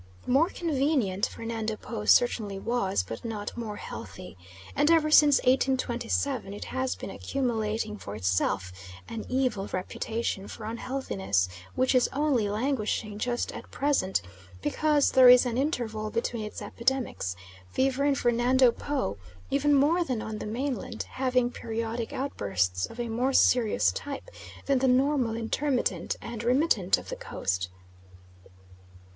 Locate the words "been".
6.95-7.11